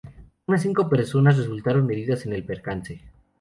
[0.47, 3.01] Unas cinco personas resultaron heridas en el percance.